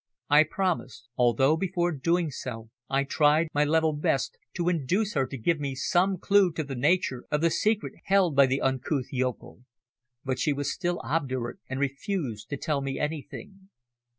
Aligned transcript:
I 0.31 0.45
promised, 0.45 1.09
although 1.15 1.55
before 1.55 1.91
doing 1.91 2.31
so 2.31 2.71
I 2.89 3.03
tried 3.03 3.49
my 3.53 3.63
level 3.63 3.93
best 3.93 4.35
to 4.55 4.67
induce 4.67 5.13
her 5.13 5.27
to 5.27 5.37
give 5.37 5.59
me 5.59 5.75
some 5.75 6.17
clue 6.17 6.51
to 6.53 6.63
the 6.63 6.73
nature 6.73 7.25
of 7.29 7.41
the 7.41 7.51
secret 7.51 7.93
held 8.05 8.35
by 8.35 8.47
the 8.47 8.61
uncouth 8.61 9.09
yokel. 9.13 9.61
But 10.25 10.39
she 10.39 10.53
was 10.53 10.73
still 10.73 10.99
obdurate 11.03 11.59
and 11.69 11.79
refused 11.79 12.49
to 12.49 12.57
tell 12.57 12.81
me 12.81 12.97
anything. 12.97 13.69